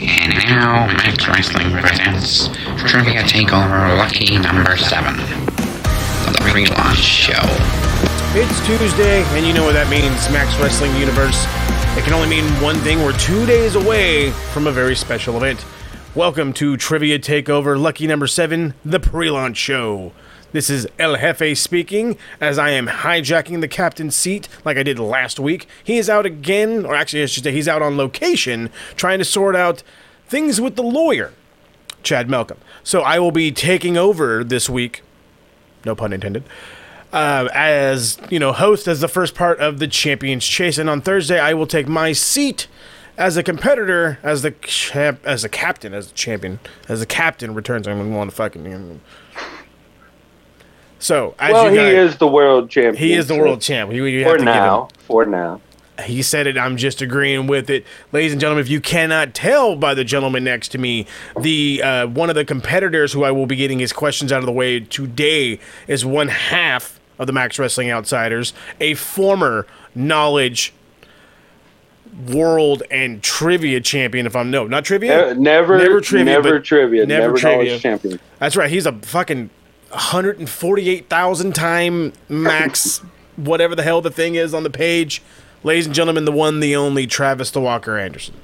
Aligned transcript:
And 0.00 0.34
now, 0.46 0.86
Max 0.86 1.26
Wrestling 1.26 1.72
presents 1.72 2.48
Trivia 2.86 3.22
Takeover 3.22 3.96
Lucky 3.98 4.38
Number 4.38 4.76
7. 4.76 5.16
The 5.16 6.38
pre-launch 6.50 6.98
show. 6.98 7.40
It's 8.34 8.64
Tuesday, 8.64 9.24
and 9.36 9.44
you 9.44 9.52
know 9.52 9.64
what 9.64 9.72
that 9.72 9.90
means, 9.90 10.30
Max 10.30 10.56
Wrestling 10.60 10.94
Universe. 10.96 11.46
It 11.96 12.04
can 12.04 12.12
only 12.12 12.28
mean 12.28 12.44
one 12.62 12.76
thing. 12.76 13.02
We're 13.02 13.18
two 13.18 13.44
days 13.46 13.74
away 13.74 14.30
from 14.52 14.68
a 14.68 14.70
very 14.72 14.94
special 14.94 15.36
event. 15.36 15.64
Welcome 16.14 16.52
to 16.54 16.76
Trivia 16.76 17.18
Takeover 17.18 17.80
Lucky 17.80 18.06
Number 18.06 18.28
7, 18.28 18.74
the 18.84 19.00
pre 19.00 19.30
launch 19.30 19.56
show. 19.56 20.12
This 20.50 20.70
is 20.70 20.86
El 20.98 21.16
Jefe 21.16 21.58
speaking, 21.58 22.16
as 22.40 22.58
I 22.58 22.70
am 22.70 22.86
hijacking 22.86 23.60
the 23.60 23.68
captain's 23.68 24.16
seat 24.16 24.48
like 24.64 24.78
I 24.78 24.82
did 24.82 24.98
last 24.98 25.38
week. 25.38 25.66
He 25.84 25.98
is 25.98 26.08
out 26.08 26.24
again, 26.24 26.86
or 26.86 26.94
actually, 26.94 27.22
I 27.22 27.26
should 27.26 27.44
say, 27.44 27.52
he's 27.52 27.68
out 27.68 27.82
on 27.82 27.98
location 27.98 28.70
trying 28.96 29.18
to 29.18 29.26
sort 29.26 29.54
out 29.54 29.82
things 30.26 30.58
with 30.58 30.76
the 30.76 30.82
lawyer, 30.82 31.32
Chad 32.02 32.30
Malcolm. 32.30 32.56
So 32.82 33.02
I 33.02 33.18
will 33.18 33.30
be 33.30 33.52
taking 33.52 33.98
over 33.98 34.42
this 34.42 34.70
week, 34.70 35.02
no 35.84 35.94
pun 35.94 36.14
intended, 36.14 36.44
uh, 37.12 37.50
as 37.52 38.18
you 38.30 38.38
know, 38.38 38.52
host 38.52 38.88
as 38.88 39.02
the 39.02 39.08
first 39.08 39.34
part 39.34 39.60
of 39.60 39.78
the 39.78 39.86
Champions 39.86 40.46
Chase. 40.46 40.78
And 40.78 40.88
on 40.88 41.02
Thursday, 41.02 41.38
I 41.38 41.52
will 41.52 41.66
take 41.66 41.88
my 41.88 42.12
seat 42.12 42.68
as 43.18 43.36
a 43.36 43.42
competitor, 43.42 44.18
as 44.22 44.40
the 44.40 44.52
champ, 44.52 45.20
as 45.24 45.44
a 45.44 45.48
captain, 45.50 45.92
as 45.92 46.10
a 46.10 46.14
champion, 46.14 46.58
as 46.88 47.02
a 47.02 47.06
captain 47.06 47.52
returns. 47.52 47.86
I'm 47.86 47.98
gonna 47.98 48.16
want 48.16 48.30
to 48.30 48.36
fucking. 48.36 49.00
So 50.98 51.34
as 51.38 51.52
Well, 51.52 51.70
he 51.70 51.76
guys, 51.76 52.10
is 52.12 52.16
the 52.16 52.26
world 52.28 52.70
champion. 52.70 52.96
he 52.96 53.14
is 53.14 53.28
the 53.28 53.38
world 53.38 53.60
champ. 53.60 53.92
You, 53.92 54.04
you 54.04 54.24
have 54.24 54.38
For 54.38 54.44
now. 54.44 54.88
For 55.06 55.24
now. 55.26 55.60
he 56.04 56.22
said 56.22 56.46
it. 56.46 56.58
I'm 56.58 56.76
just 56.76 57.00
agreeing 57.02 57.46
with 57.46 57.70
it, 57.70 57.84
ladies 58.12 58.32
and 58.32 58.40
gentlemen. 58.40 58.62
If 58.62 58.68
you 58.70 58.80
cannot 58.80 59.34
tell 59.34 59.76
by 59.76 59.94
the 59.94 60.04
gentleman 60.04 60.44
next 60.44 60.68
to 60.68 60.78
me, 60.78 61.06
the 61.40 61.82
uh, 61.82 62.06
one 62.08 62.28
of 62.30 62.34
the 62.36 62.44
competitors 62.44 63.12
who 63.12 63.22
I 63.24 63.30
will 63.30 63.46
be 63.46 63.56
getting 63.56 63.78
his 63.78 63.92
questions 63.92 64.32
out 64.32 64.40
of 64.40 64.46
the 64.46 64.52
way 64.52 64.80
today 64.80 65.60
is 65.86 66.04
one 66.04 66.28
half 66.28 66.98
of 67.18 67.26
the 67.26 67.32
Max 67.32 67.58
Wrestling 67.58 67.90
Outsiders, 67.90 68.52
a 68.80 68.94
former 68.94 69.66
knowledge 69.94 70.72
world 72.26 72.82
and 72.90 73.22
trivia 73.22 73.80
champion. 73.80 74.26
If 74.26 74.34
I'm 74.34 74.50
no, 74.50 74.66
not 74.66 74.84
trivia, 74.84 75.30
Uh, 75.30 75.34
never, 75.34 75.78
Never 75.78 76.00
trivia, 76.00 76.24
never 76.34 76.58
trivia, 76.60 77.06
never 77.06 77.22
never, 77.28 77.36
trivia. 77.38 77.78
champion. 77.78 78.18
That's 78.38 78.56
right. 78.56 78.70
He's 78.70 78.86
a 78.86 78.92
fucking 78.92 79.50
148,000 79.90 81.54
time 81.54 82.12
max, 82.28 82.98
whatever 83.36 83.74
the 83.74 83.82
hell 83.82 84.00
the 84.00 84.10
thing 84.10 84.34
is 84.34 84.54
on 84.54 84.62
the 84.62 84.70
page. 84.70 85.22
Ladies 85.64 85.86
and 85.86 85.94
gentlemen, 85.94 86.24
the 86.24 86.32
one, 86.32 86.60
the 86.60 86.76
only 86.76 87.06
Travis 87.06 87.50
the 87.50 87.60
Walker 87.60 87.98
Anderson. 87.98 88.34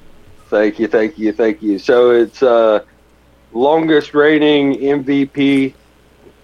Thank 0.49 0.79
you, 0.79 0.87
thank 0.87 1.17
you, 1.17 1.31
thank 1.31 1.61
you. 1.61 1.79
So 1.79 2.11
it's 2.11 2.43
uh, 2.43 2.83
longest 3.53 4.13
reigning 4.13 4.75
MVP 4.75 5.73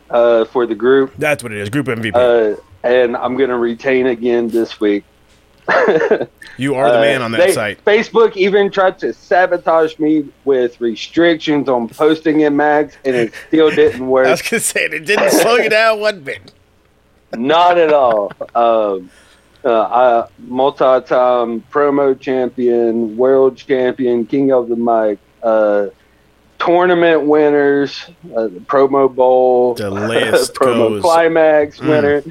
uh, 0.10 0.46
for 0.46 0.66
the 0.66 0.76
group, 0.76 1.14
That's 1.18 1.44
what 1.44 1.52
it 1.52 1.58
is. 1.60 1.70
Group 1.70 1.88
MVP. 1.88 2.16
uh, 2.16 2.60
and 2.84 3.16
I'm 3.16 3.38
going 3.38 3.50
to 3.50 3.58
retain 3.58 4.08
again 4.08 4.48
this 4.50 4.80
week. 4.80 5.04
You 6.58 6.76
are 6.76 6.90
the 6.92 6.98
Uh, 6.98 7.02
man 7.02 7.22
on 7.22 7.32
that 7.32 7.48
they- 7.48 7.52
site. 7.54 7.84
Facebook 7.86 8.36
even 8.36 8.70
tried 8.72 9.00
to 9.00 9.14
sabotage 9.14 9.98
me 10.00 10.26
with 10.46 10.80
restrictions 10.82 11.70
on 11.70 11.88
posting 11.88 12.42
in 12.42 12.56
mags, 12.56 12.98
and 13.06 13.16
it 13.16 13.34
still 13.48 13.70
didn't 13.72 14.06
work. 14.16 14.28
I 14.28 14.32
was 14.32 14.42
gonna 14.42 14.60
say 14.60 14.86
it 14.86 15.06
didn't 15.06 15.32
slow 15.32 15.56
you 15.58 15.70
down 15.70 16.00
one 16.00 16.22
bit. 16.22 16.52
Not 17.34 17.78
at 17.78 17.94
all. 17.94 18.32
Um, 18.56 19.10
uh, 19.64 19.82
I, 19.84 20.28
multi-time 20.40 21.64
promo 21.72 22.20
champion, 22.20 23.16
world 23.16 23.56
champion, 23.58 24.26
king 24.26 24.52
of 24.52 24.68
the 24.68 24.76
mic, 24.76 25.20
uh, 25.44 25.88
tournament 26.60 27.24
winners, 27.24 28.04
uh, 28.36 28.48
promo 28.66 29.14
bowl, 29.14 29.76
The 29.76 29.90
list 30.14 30.54
promo 30.56 30.90
goes- 30.90 31.02
climax 31.02 31.80
Mm. 31.80 31.90
winner. 31.90 32.24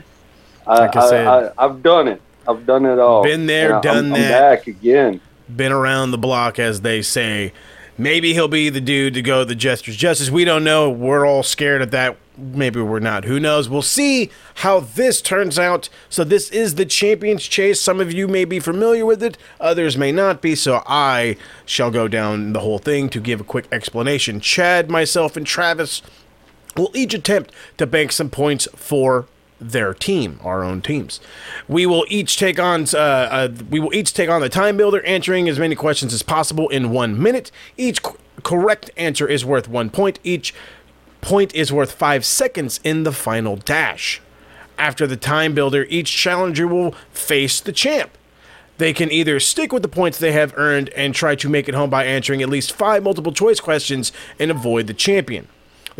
I, 0.66 0.78
Like 0.80 0.96
I. 0.96 1.24
I, 1.24 1.50
I, 1.58 1.62
have 1.62 1.82
done 1.82 2.08
it. 2.08 2.20
I've 2.50 2.66
done 2.66 2.84
it 2.86 2.98
all. 2.98 3.22
Been 3.22 3.46
there, 3.46 3.74
And 3.74 3.82
done 3.82 4.04
I'm, 4.06 4.10
that. 4.12 4.42
I'm 4.42 4.56
back 4.56 4.66
again. 4.66 5.20
Been 5.54 5.72
around 5.72 6.10
the 6.10 6.18
block, 6.18 6.58
as 6.58 6.80
they 6.82 7.02
say. 7.02 7.52
Maybe 7.98 8.32
he'll 8.32 8.48
be 8.48 8.70
the 8.70 8.80
dude 8.80 9.12
to 9.14 9.20
go 9.22 9.44
the 9.44 9.54
Jester's 9.54 9.96
Justice. 9.96 10.30
We 10.30 10.46
don't 10.46 10.64
know. 10.64 10.88
We're 10.88 11.26
all 11.26 11.42
scared 11.42 11.82
of 11.82 11.90
that. 11.90 12.16
Maybe 12.38 12.80
we're 12.80 12.98
not. 12.98 13.24
Who 13.24 13.38
knows? 13.38 13.68
We'll 13.68 13.82
see 13.82 14.30
how 14.54 14.80
this 14.80 15.20
turns 15.20 15.58
out. 15.58 15.90
So, 16.08 16.24
this 16.24 16.48
is 16.50 16.76
the 16.76 16.86
Champions 16.86 17.46
Chase. 17.46 17.78
Some 17.78 18.00
of 18.00 18.10
you 18.10 18.26
may 18.26 18.46
be 18.46 18.58
familiar 18.58 19.04
with 19.04 19.22
it, 19.22 19.36
others 19.60 19.98
may 19.98 20.12
not 20.12 20.40
be. 20.40 20.54
So, 20.54 20.82
I 20.86 21.36
shall 21.66 21.90
go 21.90 22.08
down 22.08 22.54
the 22.54 22.60
whole 22.60 22.78
thing 22.78 23.10
to 23.10 23.20
give 23.20 23.42
a 23.42 23.44
quick 23.44 23.66
explanation. 23.70 24.40
Chad, 24.40 24.88
myself, 24.90 25.36
and 25.36 25.46
Travis 25.46 26.00
will 26.78 26.90
each 26.94 27.12
attempt 27.12 27.52
to 27.76 27.86
bank 27.86 28.12
some 28.12 28.30
points 28.30 28.66
for 28.74 29.26
their 29.60 29.92
team, 29.92 30.40
our 30.42 30.64
own 30.64 30.80
teams. 30.80 31.20
We 31.68 31.86
will 31.86 32.06
each 32.08 32.36
take 32.36 32.58
on 32.58 32.86
uh, 32.94 32.98
uh, 32.98 33.48
we 33.68 33.78
will 33.78 33.94
each 33.94 34.14
take 34.14 34.30
on 34.30 34.40
the 34.40 34.48
time 34.48 34.76
builder, 34.76 35.04
answering 35.04 35.48
as 35.48 35.58
many 35.58 35.74
questions 35.74 36.14
as 36.14 36.22
possible 36.22 36.68
in 36.68 36.90
one 36.90 37.20
minute. 37.20 37.50
Each 37.76 38.00
correct 38.42 38.90
answer 38.96 39.28
is 39.28 39.44
worth 39.44 39.68
one 39.68 39.90
point. 39.90 40.18
Each 40.24 40.54
point 41.20 41.54
is 41.54 41.72
worth 41.72 41.92
five 41.92 42.24
seconds 42.24 42.80
in 42.82 43.04
the 43.04 43.12
final 43.12 43.56
dash. 43.56 44.20
After 44.78 45.06
the 45.06 45.16
time 45.16 45.54
builder, 45.54 45.86
each 45.90 46.10
challenger 46.10 46.66
will 46.66 46.92
face 47.12 47.60
the 47.60 47.72
champ. 47.72 48.16
They 48.78 48.94
can 48.94 49.12
either 49.12 49.38
stick 49.40 49.74
with 49.74 49.82
the 49.82 49.88
points 49.88 50.16
they 50.16 50.32
have 50.32 50.54
earned 50.56 50.88
and 50.90 51.14
try 51.14 51.34
to 51.34 51.50
make 51.50 51.68
it 51.68 51.74
home 51.74 51.90
by 51.90 52.06
answering 52.06 52.40
at 52.40 52.48
least 52.48 52.72
five 52.72 53.02
multiple 53.02 53.32
choice 53.32 53.60
questions 53.60 54.10
and 54.38 54.50
avoid 54.50 54.86
the 54.86 54.94
champion. 54.94 55.48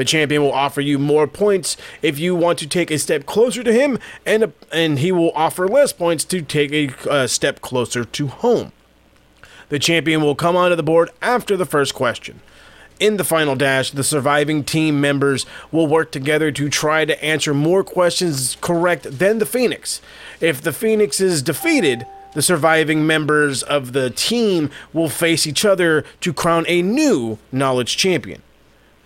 The 0.01 0.07
champion 0.07 0.41
will 0.41 0.55
offer 0.55 0.81
you 0.81 0.99
more 0.99 1.27
points 1.27 1.77
if 2.01 2.19
you 2.19 2.35
want 2.35 2.59
to 2.61 2.67
take 2.67 2.91
a 2.91 2.99
step 2.99 3.27
closer 3.27 3.63
to 3.63 3.71
him, 3.71 3.99
and 4.25 4.51
and 4.73 4.99
he 4.99 5.13
will 5.13 5.31
offer 5.35 5.69
less 5.69 5.93
points 5.93 6.25
to 6.25 6.41
take 6.41 6.73
a 6.73 7.11
uh, 7.11 7.27
step 7.27 7.61
closer 7.61 8.07
to 8.07 8.27
home. 8.29 8.73
The 9.69 9.79
champion 9.79 10.23
will 10.23 10.35
come 10.35 10.57
onto 10.57 10.75
the 10.75 10.83
board 10.83 11.11
after 11.21 11.55
the 11.55 11.67
first 11.67 11.95
question. 11.95 12.41
In 12.99 13.19
the 13.19 13.25
final 13.25 13.55
dash, 13.55 13.91
the 13.91 14.03
surviving 14.03 14.65
team 14.65 15.03
members 15.03 15.45
will 15.71 15.87
work 15.87 16.13
together 16.13 16.51
to 16.51 16.71
try 16.71 17.05
to 17.05 17.23
answer 17.23 17.53
more 17.53 17.85
questions 17.85 18.57
correct 18.63 19.19
than 19.19 19.39
the 19.39 19.45
Phoenix. 19.45 20.01
If 20.41 20.63
the 20.63 20.73
Phoenix 20.73 21.21
is 21.21 21.43
defeated, 21.43 22.07
the 22.33 22.41
surviving 22.41 23.07
members 23.07 23.63
of 23.63 23.93
the 23.93 24.09
team 24.09 24.71
will 24.95 25.11
face 25.11 25.47
each 25.47 25.67
other 25.67 26.07
to 26.23 26.33
crown 26.33 26.65
a 26.69 26.81
new 26.81 27.37
knowledge 27.53 27.99
champion. 27.99 28.41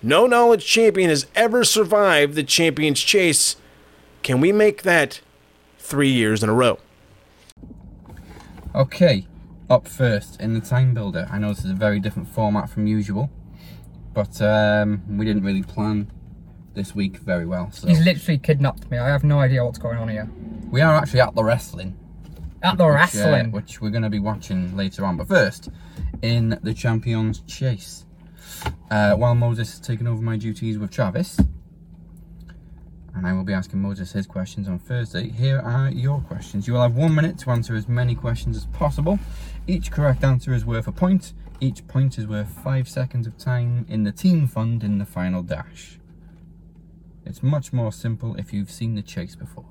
No 0.05 0.27
knowledge 0.27 0.67
champion 0.67 1.09
has 1.09 1.27
ever 1.35 1.65
survived 1.65 2.35
the 2.35 2.43
champion's 2.43 3.01
chase. 3.01 3.57
Can 4.23 4.39
we 4.39 4.53
make 4.53 4.83
that 4.83 5.23
three 5.79 6.11
years 6.11 6.43
in 6.43 6.51
a 6.51 6.53
row? 6.53 6.79
Okay, 8.75 9.27
up 9.71 9.89
first 9.89 10.39
in 10.43 10.53
the 10.53 10.61
time 10.61 10.93
builder. 10.93 11.27
I 11.33 11.39
know 11.39 11.49
this 11.55 11.65
is 11.65 11.71
a 11.71 11.75
very 11.75 12.01
different 12.01 12.29
format 12.29 12.69
from 12.69 12.87
usual, 12.87 13.31
but 14.13 14.43
um, 14.43 15.01
we 15.17 15.25
didn't 15.25 15.43
really 15.43 15.63
plan 15.63 16.11
this 16.75 16.95
week 16.95 17.17
very 17.17 17.47
well. 17.47 17.71
So 17.73 17.89
He's 17.89 18.05
literally 18.05 18.37
kidnapped 18.37 18.91
me. 18.91 18.99
I 18.99 19.09
have 19.09 19.25
no 19.25 19.39
idea 19.39 19.65
what's 19.65 19.79
going 19.79 19.97
on 19.97 20.09
here. 20.09 20.29
we 20.71 20.83
are 20.83 20.95
actually 20.97 21.21
at 21.21 21.35
the 21.35 21.43
wrestling, 21.45 21.97
At 22.63 22.77
the 22.77 22.85
which, 22.85 22.93
uh, 22.93 22.95
wrestling. 22.97 23.53
which 23.53 23.81
we're 23.81 23.89
going 23.89 24.03
to 24.03 24.11
be 24.11 24.19
watching 24.19 24.77
later 24.77 25.07
on. 25.07 25.17
But 25.17 25.29
first, 25.29 25.71
in 26.21 26.59
the 26.63 26.75
Champions 26.75 27.41
Chase, 27.47 28.04
uh, 28.91 29.15
while 29.15 29.35
Moses 29.35 29.75
is 29.75 29.81
taking 29.81 30.07
over 30.07 30.23
my 30.23 30.37
duties 30.37 30.79
with 30.79 30.91
Travis, 30.91 31.39
and 33.17 33.27
I 33.27 33.33
will 33.33 33.45
be 33.45 33.53
asking 33.53 33.81
Moses 33.81 34.13
his 34.13 34.27
questions 34.27 34.69
on 34.69 34.79
Thursday. 34.79 35.29
Here 35.31 35.59
are 35.61 35.89
your 35.91 36.21
questions. 36.21 36.67
You 36.67 36.75
will 36.75 36.83
have 36.83 36.97
one 36.97 37.15
minute 37.15 37.39
to 37.41 37.51
answer 37.51 37.75
as 37.77 37.89
many 37.89 38.15
questions 38.15 38.57
as 38.57 38.67
possible. 38.67 39.19
Each 39.67 39.91
correct 39.91 40.25
answer 40.25 40.53
is 40.53 40.65
worth 40.65 40.87
a 40.89 40.93
point. 40.93 41.33
Each 41.61 41.87
point 41.87 42.19
is 42.19 42.27
worth 42.27 42.49
five 42.49 42.89
seconds 42.89 43.27
of 43.29 43.39
time 43.39 43.87
in 43.89 44.03
the 44.03 44.11
team 44.13 44.49
fund 44.49 44.83
in 44.83 44.99
the 44.99 45.07
final 45.07 45.43
dash. 45.43 45.99
It's 47.25 47.43
much 47.43 47.73
more 47.73 47.93
simple 47.93 48.35
if 48.35 48.53
you've 48.53 48.71
seen 48.71 48.97
the 48.97 49.03
chase 49.03 49.37
before. 49.37 49.67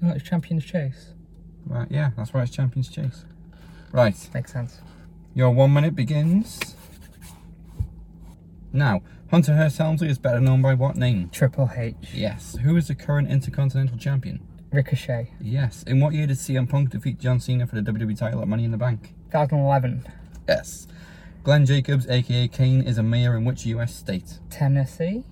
No, 0.00 0.12
it's 0.12 0.22
Champions 0.22 0.64
Chase. 0.64 1.14
Right, 1.66 1.88
yeah, 1.90 2.10
that's 2.16 2.34
why 2.34 2.42
it's 2.42 2.50
Champions 2.52 2.90
Chase. 2.90 3.24
Right, 3.90 4.14
Makes 4.34 4.52
sense. 4.52 4.80
your 5.34 5.50
one 5.50 5.72
minute 5.72 5.96
begins. 5.96 6.76
Now, 8.74 9.02
Hunter 9.30 9.54
Hearst 9.54 9.78
Helmsley 9.78 10.08
is 10.08 10.18
better 10.18 10.40
known 10.40 10.60
by 10.60 10.74
what 10.74 10.96
name? 10.96 11.30
Triple 11.30 11.70
H. 11.76 11.94
Yes. 12.12 12.56
Who 12.64 12.76
is 12.76 12.88
the 12.88 12.96
current 12.96 13.30
Intercontinental 13.30 13.96
Champion? 13.96 14.44
Ricochet. 14.72 15.30
Yes. 15.40 15.84
In 15.84 16.00
what 16.00 16.12
year 16.12 16.26
did 16.26 16.36
CM 16.38 16.68
Punk 16.68 16.90
defeat 16.90 17.20
John 17.20 17.38
Cena 17.38 17.68
for 17.68 17.80
the 17.80 17.92
WWE 17.92 18.18
title 18.18 18.42
at 18.42 18.48
Money 18.48 18.64
in 18.64 18.72
the 18.72 18.76
Bank? 18.76 19.14
2011. 19.30 20.04
Yes. 20.48 20.88
Glenn 21.44 21.64
Jacobs, 21.64 22.08
aka 22.08 22.48
Kane, 22.48 22.82
is 22.82 22.98
a 22.98 23.02
mayor 23.04 23.36
in 23.36 23.44
which 23.44 23.64
US 23.66 23.94
state? 23.94 24.40
Tennessee. 24.50 25.22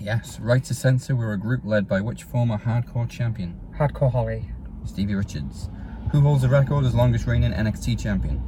Yes. 0.00 0.40
Right 0.40 0.64
to 0.64 0.74
Censor 0.74 1.14
were 1.14 1.32
a 1.32 1.38
group 1.38 1.60
led 1.64 1.86
by 1.86 2.00
which 2.00 2.24
former 2.24 2.58
hardcore 2.58 3.08
champion? 3.08 3.60
Hardcore 3.78 4.10
Holly. 4.10 4.50
Stevie 4.84 5.14
Richards. 5.14 5.68
Who 6.10 6.22
holds 6.22 6.42
the 6.42 6.48
record 6.48 6.84
as 6.84 6.94
longest 6.96 7.28
reigning 7.28 7.52
NXT 7.52 8.00
champion? 8.00 8.42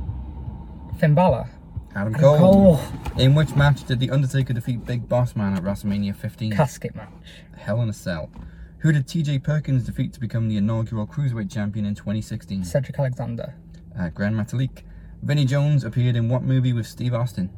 Finn 0.99 1.15
Balor. 1.15 1.49
Adam 1.95 2.15
Adam 2.15 2.39
Cole. 2.39 2.39
Cole. 2.39 2.81
In 3.19 3.35
which 3.35 3.55
match 3.55 3.85
did 3.85 4.01
The 4.01 4.11
Undertaker 4.11 4.53
defeat 4.53 4.85
Big 4.87 5.09
Boss 5.09 5.37
Man 5.37 5.55
at 5.57 5.63
WrestleMania 5.63 6.17
15? 6.17 6.53
Casket 6.53 6.95
match. 6.95 7.09
Hell 7.57 7.83
in 7.83 7.89
a 7.89 7.93
Cell. 7.93 8.31
Who 8.79 8.93
did 8.93 9.07
TJ 9.07 9.45
Perkins 9.45 9.85
defeat 9.85 10.13
to 10.15 10.21
become 10.21 10.49
the 10.49 10.57
inaugural 10.57 11.07
Cruiserweight 11.07 11.53
champion 11.53 11.85
in 11.87 11.95
2016? 11.95 12.65
Cedric 12.65 12.99
Alexander. 12.99 13.55
Uh, 13.99 14.09
Gran 14.09 14.35
Metalik. 14.35 14.83
Vinnie 15.23 15.45
Jones 15.45 15.85
appeared 15.85 16.17
in 16.17 16.29
what 16.29 16.43
movie 16.43 16.73
with 16.73 16.87
Steve 16.87 17.15
Austin? 17.15 17.51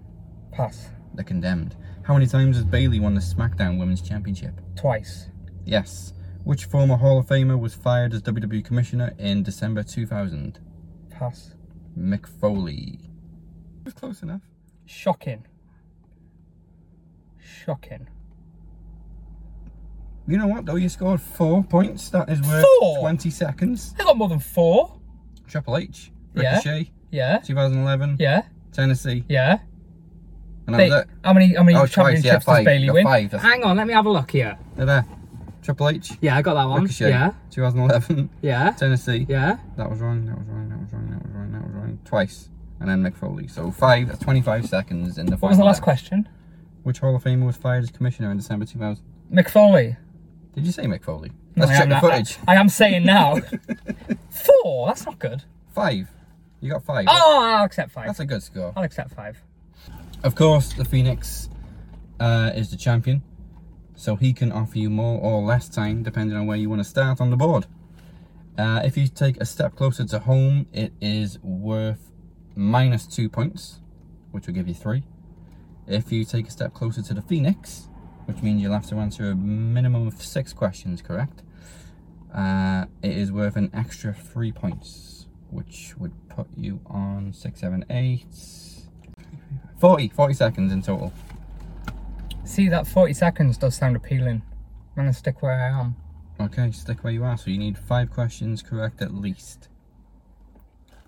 Pass. 0.53 0.91
The 1.15 1.25
Condemned. 1.25 1.77
How 2.03 2.13
many 2.15 2.27
times 2.27 2.57
has 2.57 2.65
Bayley 2.65 3.01
won 3.01 3.15
the 3.15 3.21
SmackDown 3.21 3.79
Women's 3.79 4.03
Championship? 4.03 4.61
Twice. 4.77 5.29
Yes. 5.65 6.13
Which 6.43 6.67
former 6.67 6.97
Hall 6.97 7.19
of 7.19 7.27
Famer 7.27 7.59
was 7.59 7.73
fired 7.75 8.13
as 8.13 8.21
WWE 8.23 8.65
Commissioner 8.65 9.15
in 9.17 9.43
December 9.43 9.83
2000? 9.83 10.59
Pass. 11.09 11.55
Mick 11.97 12.27
Foley. 12.27 12.99
It 13.85 13.89
was 13.89 13.95
close 13.95 14.23
enough. 14.23 14.41
Shocking. 14.87 15.45
Shocking. 17.39 18.07
You 20.27 20.39
know 20.39 20.47
what 20.47 20.65
though? 20.65 20.77
You 20.77 20.89
scored 20.89 21.21
four 21.21 21.63
points. 21.63 22.09
That 22.09 22.31
is 22.31 22.41
worth 22.41 22.65
Four? 22.81 23.01
20 23.01 23.29
seconds. 23.29 23.95
I 24.01 24.05
got 24.05 24.17
more 24.17 24.29
than 24.29 24.39
four. 24.41 24.99
Triple 25.47 25.77
H. 25.77 26.11
Yeah. 26.35 26.57
Ricochet. 26.57 26.91
Yeah. 27.11 27.39
2011. 27.41 28.17
Yeah. 28.19 28.43
Tennessee. 28.73 29.25
Yeah. 29.29 29.59
And 30.67 30.75
that 30.75 30.79
Ba- 30.79 30.95
was 30.95 31.03
it. 31.03 31.09
how 31.23 31.33
many 31.35 31.55
how 31.55 31.63
many 31.63 31.77
Oh, 31.77 31.81
twice, 31.81 31.91
championships 31.93 32.25
yeah, 32.25 32.39
five. 32.39 32.57
does 32.59 32.65
Bayley 32.65 32.87
got 32.87 32.95
win? 32.95 33.05
five, 33.05 33.33
Hang 33.33 33.65
on, 33.65 33.77
let 33.77 33.87
me 33.87 33.93
have 33.93 34.07
a 34.07 34.11
look 34.11 34.31
here. 34.31 34.57
They're 34.77 34.87
there. 34.87 35.05
Triple 35.63 35.91
H. 35.91 36.13
Yeah, 36.23 36.37
I 36.39 36.43
got 36.43 36.55
that 36.55 36.65
one. 36.65 36.83
Ricochet. 36.83 37.11
Yeah. 37.11 37.33
2011. 37.51 38.31
Yeah. 38.41 38.71
Tennessee. 38.71 39.27
Yeah. 39.29 39.59
That 39.77 39.91
was 39.91 40.01
wrong. 40.01 40.25
That 40.25 40.39
was 40.39 40.47
wrong. 40.49 40.69
That 40.71 40.79
was 40.81 40.93
wrong. 40.93 41.11
That 41.11 41.23
was 41.23 41.33
wrong. 41.35 41.53
That 41.53 41.63
was 41.65 41.73
wrong. 41.75 41.99
Twice. 42.07 42.49
And 42.85 43.03
then 43.03 43.13
Mick 43.13 43.17
Foley. 43.17 43.49
So 43.49 43.71
five. 43.71 44.09
That's 44.09 44.19
25 44.19 44.67
seconds 44.67 45.17
in 45.17 45.25
the. 45.25 45.37
What 45.37 45.49
was 45.49 45.57
the 45.59 45.65
last 45.65 45.81
question? 45.81 46.29
Which 46.83 46.99
Hall 46.99 47.17
of 47.17 47.25
Famer 47.25 47.47
was 47.47 47.57
fired 47.57 47.83
as 47.83 47.91
commissioner 47.91 48.31
in 48.31 48.37
December 48.37 48.67
2000? 48.67 49.03
Mick 49.33 49.49
Foley. 49.49 49.97
Did 50.55 50.67
you 50.67 50.73
say 50.73 50.85
Mick 50.85 51.03
Foley? 51.03 51.33
Let's 51.57 51.71
I 51.73 51.75
check 51.77 51.85
the 51.85 51.95
now- 51.95 52.01
footage. 52.01 52.37
I, 52.47 52.57
I 52.57 52.61
am 52.61 52.69
saying 52.69 53.05
now. 53.07 53.37
Four. 54.31 54.89
That's 54.89 55.07
not 55.07 55.19
good. 55.19 55.45
Five. 55.75 56.11
You 56.61 56.73
got 56.73 56.85
five. 56.85 57.07
Oh, 57.09 57.43
I'll 57.43 57.65
accept 57.65 57.91
five. 57.93 58.07
That's 58.07 58.21
a 58.21 58.27
good 58.27 58.43
score. 58.43 58.75
I'll 58.77 58.85
accept 58.85 59.15
five. 59.15 59.41
Of 60.23 60.35
course, 60.35 60.75
the 60.75 60.85
Phoenix 60.85 61.49
uh, 62.21 62.51
is 62.55 62.71
the 62.71 62.77
champion, 62.77 63.23
so 63.95 64.17
he 64.17 64.35
can 64.35 64.53
offer 64.53 64.79
you 64.79 64.91
more 64.91 65.21
or 65.21 65.43
less 65.43 65.71
time 65.71 66.03
depending 66.03 66.37
on 66.37 66.47
where 66.47 66.57
you 66.59 66.69
want 66.69 66.81
to 66.81 66.89
start 66.89 67.19
on 67.21 67.31
the 67.31 67.37
board. 67.37 67.65
Uh, 68.59 68.83
if 68.85 68.97
you 68.99 69.09
take 69.09 69.39
a 69.41 69.47
step 69.47 69.75
closer 69.75 70.05
to 70.05 70.19
home, 70.19 70.67
it 70.73 70.93
is 71.01 71.39
worth 71.43 72.11
minus 72.55 73.07
two 73.07 73.29
points, 73.29 73.81
which 74.31 74.47
will 74.47 74.55
give 74.55 74.69
you 74.69 74.75
three. 74.75 75.05
If 75.87 76.11
you 76.13 76.25
take 76.25 76.49
a 76.49 76.51
step 76.51 76.73
closer 76.73 77.03
to 77.03 77.15
the 77.15 77.23
Phoenix, 77.23 77.89
which 78.27 78.43
means 78.43 78.63
you'll 78.63 78.73
have 78.73 78.87
to 78.89 78.97
answer 78.97 79.31
a 79.31 79.35
minimum 79.35 80.07
of 80.07 80.23
six 80.23 80.53
questions 80.53 81.03
correct, 81.03 81.43
uh, 82.35 82.87
it 83.03 83.17
is 83.17 83.31
worth 83.31 83.57
an 83.57 83.71
extra 83.73 84.13
three 84.13 84.51
points, 84.51 85.27
which 85.51 85.95
would 85.99 86.13
put 86.29 86.47
you 86.57 86.81
on 86.87 87.33
six, 87.33 87.61
seven, 87.61 87.85
eight. 87.91 88.27
40, 89.79 90.09
40 90.09 90.35
seconds 90.35 90.73
in 90.73 90.83
total. 90.83 91.13
See, 92.45 92.69
that 92.69 92.87
40 92.87 93.13
seconds 93.13 93.59
does 93.59 93.75
sound 93.75 93.97
appealing. 93.97 94.43
I'm 94.97 95.03
gonna 95.05 95.13
stick 95.13 95.43
where 95.43 95.53
I 95.53 95.81
am. 95.81 95.97
Okay, 96.41 96.71
stick 96.73 97.05
where 97.05 97.13
you 97.13 97.25
are. 97.25 97.37
So 97.37 97.51
you 97.51 97.59
need 97.59 97.79
five 97.79 98.11
questions 98.11 98.63
correct 98.63 99.03
at 99.03 99.15
least. 99.15 99.69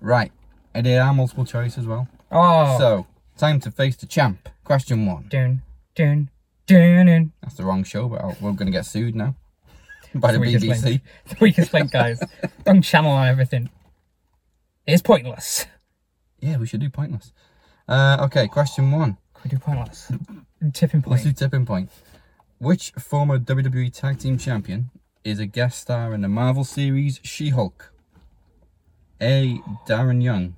Right. 0.01 0.33
I 0.77 0.81
did 0.83 0.99
our 0.99 1.15
multiple 1.15 1.45
choice 1.47 1.79
as 1.79 1.87
well. 1.87 2.07
Oh. 2.31 2.77
So, 2.79 3.07
time 3.39 3.61
to 3.61 3.71
face 3.71 3.97
the 3.97 4.07
champ. 4.07 4.49
Question 4.65 5.07
one. 5.07 5.27
Dun, 5.29 5.63
dun, 5.95 6.29
dun, 6.67 7.07
dun. 7.07 7.33
That's 7.43 7.55
the 7.55 7.65
wrong 7.65 7.83
show, 7.85 8.09
but 8.09 8.21
I'll- 8.21 8.37
we're 8.41 8.53
going 8.53 8.67
to 8.67 8.73
get 8.73 8.85
sued 8.85 9.15
now 9.15 9.35
by 10.15 10.33
the 10.33 10.39
Weakest 10.41 10.65
BBC. 10.67 10.85
link. 10.85 11.03
The 11.29 11.37
weakest 11.41 11.73
link, 11.73 11.91
guys. 11.93 12.21
Wrong 12.67 12.83
channel 12.83 13.11
on 13.13 13.27
everything. 13.27 13.71
It's 14.87 15.03
pointless. 15.03 15.65
Yeah, 16.41 16.59
we 16.59 16.67
should 16.67 16.81
do 16.81 16.91
pointless. 16.91 17.33
Uh, 17.89 18.19
okay, 18.27 18.47
question 18.49 18.91
one. 18.93 19.17
Can 19.35 19.43
we 19.45 19.51
do 19.51 19.59
pointless? 19.59 20.13
Tipping 20.75 21.03
Let's 21.07 21.23
point. 21.23 21.25
do 21.25 21.33
tipping 21.33 21.65
point. 21.67 21.91
Which 22.59 22.91
former 22.99 23.39
WWE 23.39 23.93
Tag 23.93 24.19
Team 24.19 24.37
Champion 24.39 24.91
is 25.25 25.39
a 25.39 25.47
guest 25.47 25.81
star 25.81 26.13
in 26.13 26.21
the 26.21 26.29
Marvel 26.29 26.65
series 26.65 27.21
She-Hulk? 27.23 27.93
A. 29.21 29.61
Darren 29.89 30.23
Young, 30.23 30.57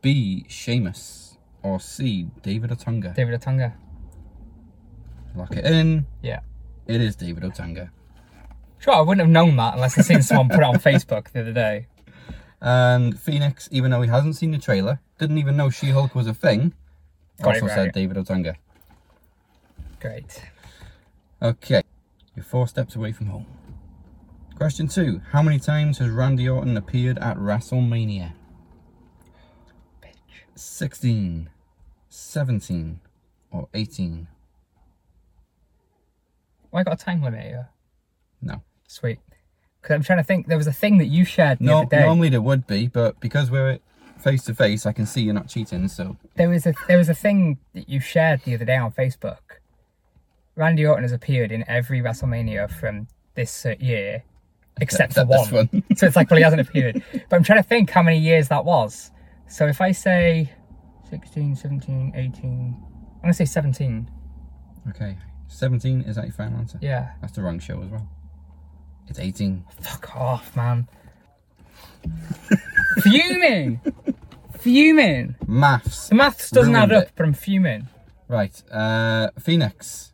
B. 0.00 0.44
Sheamus, 0.48 1.38
or 1.62 1.80
C. 1.80 2.28
David 2.42 2.70
Otunga? 2.70 3.14
David 3.14 3.40
Otunga. 3.40 3.74
Lock 5.34 5.54
it 5.56 5.64
in. 5.64 6.06
Yeah. 6.22 6.40
It 6.86 7.00
is 7.00 7.16
David 7.16 7.42
Otunga. 7.42 7.90
Sure, 8.78 8.94
I 8.94 9.00
wouldn't 9.00 9.20
have 9.20 9.30
known 9.30 9.56
that 9.56 9.74
unless 9.74 9.98
I'd 9.98 10.04
seen 10.04 10.22
someone 10.22 10.48
put 10.48 10.58
it 10.58 10.64
on 10.64 10.74
Facebook 10.78 11.30
the 11.32 11.40
other 11.40 11.52
day. 11.52 11.86
And 12.60 13.18
Phoenix, 13.18 13.68
even 13.72 13.90
though 13.90 14.02
he 14.02 14.08
hasn't 14.08 14.36
seen 14.36 14.50
the 14.52 14.58
trailer, 14.58 15.00
didn't 15.18 15.38
even 15.38 15.56
know 15.56 15.70
She-Hulk 15.70 16.14
was 16.14 16.26
a 16.26 16.34
thing, 16.34 16.72
Got 17.42 17.54
also 17.54 17.68
said. 17.68 17.92
David 17.92 18.16
Otunga. 18.16 18.56
Great. 20.00 20.42
Okay, 21.42 21.82
you're 22.34 22.44
four 22.44 22.66
steps 22.66 22.96
away 22.96 23.12
from 23.12 23.26
home. 23.26 23.46
Question 24.56 24.88
two. 24.88 25.20
How 25.30 25.40
many 25.42 25.60
times 25.60 25.98
has 25.98 26.10
Randy 26.10 26.48
Orton 26.48 26.76
appeared 26.76 27.18
at 27.18 27.36
WrestleMania? 27.36 28.32
16, 30.60 31.48
17, 32.08 33.00
or 33.50 33.68
18? 33.74 34.26
Well, 36.70 36.80
I 36.80 36.84
got 36.84 37.00
a 37.00 37.04
time 37.04 37.22
limit 37.22 37.42
here. 37.44 37.68
No. 38.42 38.62
Sweet. 38.86 39.18
Because 39.80 39.94
I'm 39.94 40.02
trying 40.02 40.18
to 40.18 40.24
think. 40.24 40.46
There 40.48 40.58
was 40.58 40.66
a 40.66 40.72
thing 40.72 40.98
that 40.98 41.06
you 41.06 41.24
shared 41.24 41.58
the 41.58 41.64
No, 41.64 41.78
other 41.78 41.86
day. 41.96 42.00
normally 42.04 42.28
there 42.28 42.42
would 42.42 42.66
be, 42.66 42.88
but 42.88 43.18
because 43.20 43.50
we're 43.50 43.78
face 44.18 44.42
to 44.44 44.54
face, 44.54 44.84
I 44.84 44.92
can 44.92 45.06
see 45.06 45.22
you're 45.22 45.34
not 45.34 45.48
cheating, 45.48 45.86
so 45.88 46.16
There 46.36 46.48
was 46.48 46.66
a 46.66 46.74
there 46.88 46.98
was 46.98 47.08
a 47.08 47.14
thing 47.14 47.58
that 47.74 47.88
you 47.88 48.00
shared 48.00 48.42
the 48.44 48.54
other 48.54 48.64
day 48.64 48.76
on 48.76 48.92
Facebook. 48.92 49.38
Randy 50.56 50.84
Orton 50.84 51.04
has 51.04 51.12
appeared 51.12 51.52
in 51.52 51.64
every 51.68 52.00
WrestleMania 52.02 52.68
from 52.70 53.06
this 53.34 53.64
uh, 53.64 53.76
year, 53.78 54.24
except 54.80 55.12
for 55.14 55.24
one. 55.24 55.38
this 55.44 55.52
one. 55.52 55.84
so 55.96 56.06
it's 56.06 56.16
like, 56.16 56.28
well, 56.30 56.38
he 56.38 56.42
hasn't 56.42 56.60
appeared. 56.60 57.02
But 57.30 57.36
I'm 57.36 57.44
trying 57.44 57.62
to 57.62 57.68
think 57.68 57.90
how 57.90 58.02
many 58.02 58.18
years 58.18 58.48
that 58.48 58.64
was. 58.64 59.12
So 59.48 59.66
if 59.66 59.80
I 59.80 59.92
say 59.92 60.52
16, 61.10 61.56
17, 61.56 62.12
18, 62.14 62.76
I'm 63.16 63.20
gonna 63.22 63.32
say 63.32 63.44
17. 63.44 64.10
Okay. 64.90 65.16
17, 65.48 66.02
is 66.02 66.16
that 66.16 66.24
your 66.26 66.34
final 66.34 66.58
answer? 66.58 66.78
Yeah. 66.82 67.12
That's 67.20 67.32
the 67.32 67.42
wrong 67.42 67.58
show 67.58 67.82
as 67.82 67.88
well. 67.90 68.08
It's 69.08 69.18
18. 69.18 69.64
Fuck 69.80 70.14
off, 70.16 70.54
man. 70.54 70.86
fuming. 73.02 73.80
Fuming. 74.58 75.34
Maths. 75.46 76.08
The 76.08 76.14
maths 76.14 76.50
doesn't 76.50 76.76
add 76.76 76.92
up, 76.92 77.04
it. 77.04 77.12
but 77.16 77.24
I'm 77.24 77.32
fuming. 77.32 77.88
Right. 78.28 78.62
Uh, 78.70 79.30
Phoenix. 79.38 80.12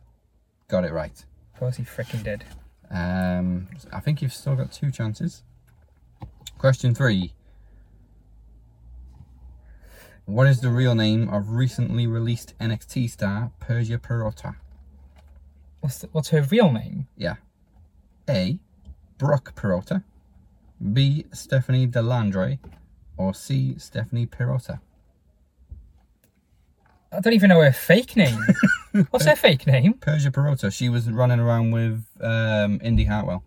Got 0.69 0.85
it 0.85 0.93
right. 0.93 1.25
Of 1.53 1.59
course 1.59 1.77
he 1.77 1.83
freaking 1.83 2.23
did. 2.23 2.45
Um, 2.89 3.67
I 3.91 3.99
think 3.99 4.21
you've 4.21 4.33
still 4.33 4.55
got 4.55 4.71
two 4.71 4.91
chances. 4.91 5.43
Question 6.57 6.95
three. 6.95 7.33
What 10.25 10.47
is 10.47 10.59
the 10.59 10.69
real 10.69 10.95
name 10.95 11.29
of 11.29 11.51
recently 11.51 12.07
released 12.07 12.57
NXT 12.59 13.11
star 13.11 13.51
Persia 13.59 13.99
Pirotta? 13.99 14.55
What's 15.81 15.99
the, 15.99 16.09
what's 16.13 16.29
her 16.29 16.41
real 16.41 16.71
name? 16.71 17.07
Yeah. 17.15 17.35
A. 18.27 18.57
Brooke 19.19 19.53
Pirotta. 19.55 20.03
B. 20.93 21.27
Stephanie 21.31 21.85
Delandre. 21.87 22.57
Or 23.17 23.35
C. 23.35 23.75
Stephanie 23.77 24.25
Pirotta. 24.25 24.79
I 27.11 27.19
don't 27.19 27.33
even 27.33 27.49
know 27.49 27.61
her 27.61 27.71
fake 27.71 28.15
name. 28.15 28.39
what's 29.11 29.25
her 29.25 29.35
fake 29.35 29.67
name? 29.67 29.93
Persia 29.93 30.31
Pirotta. 30.31 30.73
She 30.73 30.89
was 30.89 31.09
running 31.09 31.39
around 31.39 31.69
with 31.69 32.03
um, 32.19 32.81
Indi 32.83 33.05
Hartwell. 33.05 33.43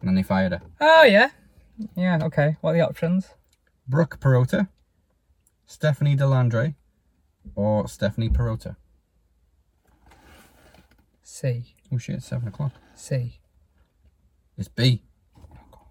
And 0.00 0.08
then 0.08 0.16
they 0.16 0.24
fired 0.24 0.50
her. 0.50 0.62
Oh 0.80 1.04
yeah, 1.04 1.30
yeah. 1.94 2.18
Okay. 2.24 2.56
What 2.60 2.70
are 2.70 2.74
the 2.74 2.80
options? 2.80 3.28
Brooke 3.86 4.18
Pirotta, 4.18 4.68
Stephanie 5.72 6.14
Delandre, 6.14 6.74
or 7.54 7.88
Stephanie 7.88 8.28
Pirotta. 8.28 8.76
C. 11.22 11.74
Oh 11.90 11.96
shit, 11.96 12.16
it's 12.16 12.26
seven 12.26 12.48
o'clock. 12.48 12.72
C. 12.94 13.38
It's 14.58 14.68
B. 14.68 15.02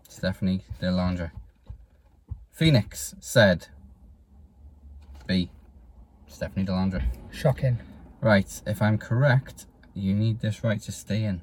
Stephanie 0.08 0.62
Delandre. 0.80 1.32
Phoenix 2.52 3.16
said 3.20 3.70
B. 5.26 5.50
Stephanie 6.28 6.64
Delandre. 6.66 7.04
Shocking. 7.32 7.80
Right, 8.22 8.62
if 8.68 8.84
I'm 8.84 9.00
correct, 9.00 9.66
you 9.96 10.14
need 10.14 10.42
this 10.42 10.64
right 10.64 10.80
to 10.82 10.92
stay 10.92 11.24
in. 11.24 11.42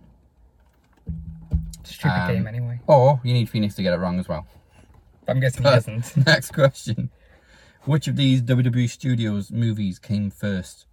Stupid 1.82 2.14
Um, 2.22 2.32
game 2.32 2.46
anyway. 2.46 2.78
Or 2.86 3.20
you 3.24 3.32
need 3.34 3.50
Phoenix 3.50 3.74
to 3.74 3.82
get 3.82 3.94
it 3.94 3.96
wrong 3.96 4.20
as 4.20 4.28
well. 4.28 4.46
I'm 5.26 5.40
guessing 5.40 5.64
he 5.64 5.70
doesn't. 5.70 6.16
Next 6.26 6.52
question. 6.52 7.10
Which 7.88 8.06
of 8.06 8.16
these 8.16 8.42
WWE 8.42 8.86
Studios 8.86 9.50
movies 9.50 9.98
came 9.98 10.30
first? 10.30 10.84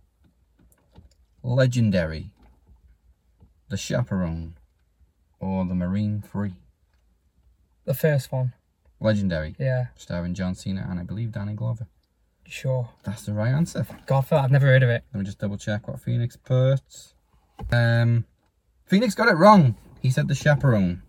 Legendary, 1.43 2.31
The 3.67 3.75
Chaperone, 3.75 4.55
or 5.41 5.65
The 5.65 5.75
Marine 5.75 6.21
3? 6.25 6.53
The 7.83 7.93
first 7.93 8.31
one. 8.31 8.53
Legendary, 9.01 9.55
Yeah. 9.59 9.87
starring 9.97 10.35
John 10.35 10.55
Cena 10.55 10.87
and 10.89 10.97
I 10.97 11.03
believe 11.03 11.33
Danny 11.33 11.53
Glover. 11.53 11.87
Sure. 12.45 12.87
That's 13.03 13.25
the 13.25 13.33
right 13.33 13.51
answer. 13.51 13.85
God, 14.05 14.21
for 14.21 14.35
I've 14.35 14.51
never 14.51 14.67
heard 14.67 14.83
of 14.83 14.89
it. 14.89 15.03
Let 15.13 15.19
me 15.19 15.25
just 15.25 15.39
double 15.39 15.57
check 15.57 15.89
what 15.89 15.99
Phoenix 15.99 16.37
put. 16.37 16.79
Um, 17.73 18.23
Phoenix 18.85 19.15
got 19.15 19.27
it 19.27 19.35
wrong. 19.35 19.75
He 20.01 20.11
said 20.11 20.29
The 20.29 20.35
Chaperone. 20.35 21.01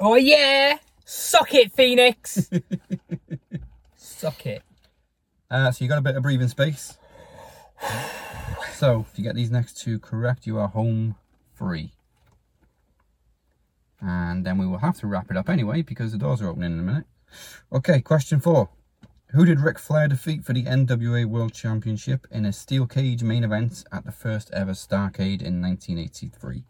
Oh 0.00 0.14
yeah! 0.14 0.78
Suck 1.04 1.52
it, 1.52 1.72
Phoenix! 1.72 2.48
Suck 3.96 4.46
it. 4.46 4.62
Uh, 5.50 5.70
so 5.70 5.84
you 5.84 5.88
got 5.88 5.98
a 5.98 6.02
bit 6.02 6.16
of 6.16 6.22
breathing 6.22 6.48
space. 6.48 6.96
So 8.72 9.06
if 9.10 9.18
you 9.18 9.24
get 9.24 9.34
these 9.34 9.50
next 9.50 9.78
two 9.78 9.98
correct, 9.98 10.46
you 10.46 10.58
are 10.58 10.68
home 10.68 11.14
free. 11.54 11.92
And 14.00 14.44
then 14.44 14.58
we 14.58 14.66
will 14.66 14.78
have 14.78 14.98
to 14.98 15.06
wrap 15.06 15.30
it 15.30 15.36
up 15.36 15.48
anyway 15.48 15.80
because 15.82 16.12
the 16.12 16.18
doors 16.18 16.42
are 16.42 16.48
opening 16.48 16.72
in 16.72 16.80
a 16.80 16.82
minute. 16.82 17.06
Okay, 17.72 18.00
question 18.00 18.38
four. 18.40 18.68
Who 19.28 19.44
did 19.44 19.60
Ric 19.60 19.78
Flair 19.78 20.08
defeat 20.08 20.44
for 20.44 20.52
the 20.52 20.64
NWA 20.64 21.24
World 21.24 21.52
Championship 21.52 22.26
in 22.30 22.44
a 22.44 22.52
steel 22.52 22.86
cage 22.86 23.22
main 23.22 23.44
event 23.44 23.82
at 23.90 24.04
the 24.04 24.12
first 24.12 24.50
ever 24.52 24.72
Starrcade 24.72 25.42
in 25.42 25.60
1983? 25.62 26.64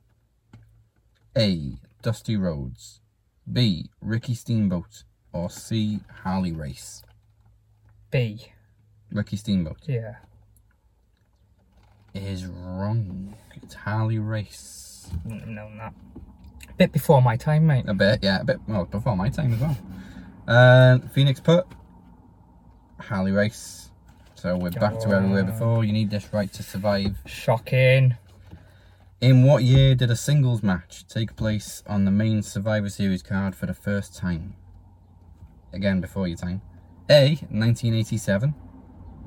A. 1.36 1.78
Dusty 2.02 2.36
Rhodes. 2.36 3.00
B. 3.52 3.90
Ricky 4.00 4.34
Steamboat. 4.34 5.04
Or 5.32 5.50
C. 5.50 6.00
Harley 6.22 6.52
Race. 6.52 7.02
B. 8.10 8.52
Ricky 9.12 9.36
Steamboat. 9.36 9.78
Yeah. 9.86 10.16
is 12.14 12.46
wrong. 12.46 13.34
It's 13.62 13.74
Harley 13.74 14.18
Race. 14.18 15.10
N- 15.28 15.42
No, 15.54 15.68
not. 15.68 15.94
A 16.68 16.72
bit 16.74 16.92
before 16.92 17.22
my 17.22 17.36
time, 17.36 17.66
mate. 17.66 17.84
A 17.88 17.94
bit, 17.94 18.20
yeah, 18.22 18.40
a 18.40 18.44
bit. 18.44 18.58
Well, 18.66 18.84
before 18.86 19.16
my 19.16 19.28
time 19.28 19.52
as 19.54 19.60
well. 19.60 19.76
Uh, 20.48 20.98
Phoenix 21.12 21.40
put 21.40 21.66
Harley 23.00 23.32
Race. 23.32 23.90
So 24.34 24.56
we're 24.56 24.70
back 24.70 24.98
to 25.00 25.08
where 25.08 25.22
we 25.22 25.30
were 25.30 25.44
before. 25.44 25.84
You 25.84 25.92
need 25.92 26.10
this 26.10 26.32
right 26.32 26.52
to 26.52 26.62
survive. 26.62 27.16
Shocking. 27.26 28.16
In 29.20 29.44
what 29.44 29.62
year 29.62 29.94
did 29.94 30.10
a 30.10 30.16
singles 30.16 30.62
match 30.62 31.06
take 31.08 31.36
place 31.36 31.82
on 31.86 32.04
the 32.04 32.10
main 32.10 32.42
Survivor 32.42 32.90
Series 32.90 33.22
card 33.22 33.54
for 33.56 33.64
the 33.66 33.72
first 33.74 34.14
time? 34.14 34.54
Again, 35.72 36.00
before 36.02 36.28
your 36.28 36.36
time. 36.36 36.60
A. 37.08 37.30
1987. 37.50 38.54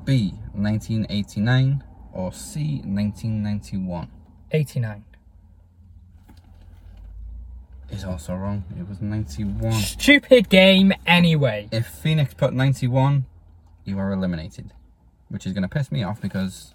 B. 0.10 0.34
1989. 0.54 1.84
Or 2.14 2.34
C. 2.34 2.82
1991. 2.84 4.10
89. 4.52 5.06
Is 7.92 8.04
also 8.04 8.34
wrong. 8.34 8.64
It 8.80 8.90
was 8.90 9.02
91. 9.02 9.72
Stupid 9.74 10.50
game 10.50 10.94
anyway. 11.06 11.70
If 11.72 11.86
Phoenix 11.86 12.34
put 12.34 12.54
91, 12.54 13.28
you 13.86 14.00
are 14.00 14.12
eliminated. 14.12 14.74
Which 15.28 15.46
is 15.46 15.54
going 15.54 15.62
to 15.62 15.70
piss 15.70 15.92
me 15.92 16.02
off 16.02 16.20
because 16.20 16.74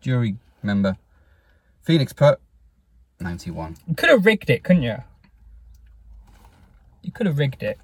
jury 0.00 0.36
member 0.60 0.96
Phoenix 1.82 2.12
put 2.12 2.40
91. 3.20 3.76
You 3.86 3.94
could 3.94 4.08
have 4.08 4.26
rigged 4.26 4.50
it, 4.50 4.64
couldn't 4.64 4.82
you? 4.82 4.96
You 7.02 7.12
could 7.12 7.26
have 7.26 7.38
rigged 7.38 7.62
it. 7.62 7.78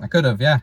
I 0.00 0.08
could 0.08 0.24
have, 0.24 0.40
yeah. 0.40 0.60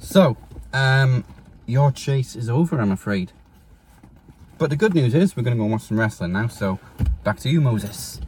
So, 0.00 0.36
um, 0.72 1.24
your 1.66 1.92
chase 1.92 2.36
is 2.36 2.48
over, 2.48 2.80
I'm 2.80 2.92
afraid. 2.92 3.32
But 4.58 4.70
the 4.70 4.76
good 4.76 4.94
news 4.94 5.14
is 5.14 5.36
we're 5.36 5.42
going 5.42 5.56
to 5.56 5.58
go 5.58 5.64
and 5.64 5.72
watch 5.72 5.82
some 5.82 5.98
wrestling 5.98 6.32
now. 6.32 6.46
So, 6.46 6.78
back 7.24 7.38
to 7.40 7.48
you, 7.48 7.60
Moses. 7.60 8.20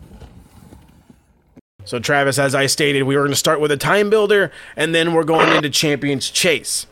So, 1.84 1.98
Travis, 1.98 2.38
as 2.38 2.54
I 2.54 2.66
stated, 2.66 3.02
we 3.02 3.14
were 3.14 3.22
going 3.22 3.32
to 3.32 3.36
start 3.36 3.60
with 3.60 3.70
a 3.70 3.76
time 3.76 4.10
builder, 4.10 4.50
and 4.76 4.94
then 4.94 5.12
we're 5.12 5.24
going 5.24 5.54
into 5.54 5.68
Champions 5.70 6.30
Chase. 6.30 6.86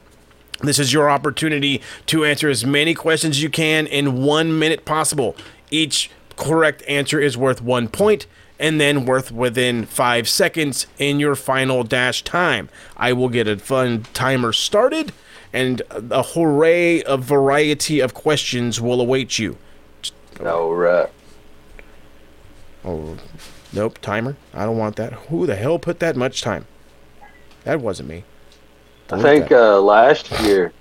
This 0.60 0.78
is 0.78 0.92
your 0.92 1.10
opportunity 1.10 1.80
to 2.06 2.24
answer 2.24 2.48
as 2.48 2.64
many 2.64 2.94
questions 2.94 3.36
as 3.36 3.42
you 3.42 3.50
can 3.50 3.86
in 3.86 4.22
one 4.22 4.58
minute 4.58 4.84
possible. 4.84 5.34
Each 5.70 6.10
correct 6.36 6.82
answer 6.86 7.18
is 7.18 7.36
worth 7.36 7.62
one 7.62 7.88
point, 7.88 8.26
and 8.58 8.80
then 8.80 9.06
worth 9.06 9.32
within 9.32 9.86
five 9.86 10.28
seconds 10.28 10.86
in 10.98 11.18
your 11.18 11.34
final 11.34 11.82
dash 11.82 12.22
time. 12.22 12.68
I 12.96 13.12
will 13.12 13.28
get 13.28 13.48
a 13.48 13.56
fun 13.56 14.04
timer 14.12 14.52
started, 14.52 15.12
and 15.52 15.82
a 15.90 16.22
hooray 16.22 17.02
of 17.02 17.24
variety 17.24 18.00
of 18.00 18.14
questions 18.14 18.80
will 18.80 19.00
await 19.00 19.38
you. 19.38 19.58
All 20.44 20.74
right. 20.74 21.08
Oh, 22.84 23.16
nope, 23.72 23.98
timer. 24.00 24.36
I 24.54 24.64
don't 24.64 24.78
want 24.78 24.96
that. 24.96 25.12
Who 25.12 25.46
the 25.46 25.54
hell 25.56 25.78
put 25.78 26.00
that 26.00 26.16
much 26.16 26.42
time? 26.42 26.66
That 27.64 27.80
wasn't 27.80 28.08
me. 28.08 28.24
I 29.10 29.16
Delete 29.16 29.22
think 29.24 29.52
uh, 29.52 29.80
last 29.80 30.30
year 30.40 30.72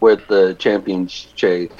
with 0.00 0.26
the 0.26 0.54
Champions 0.58 1.28
Chase, 1.36 1.70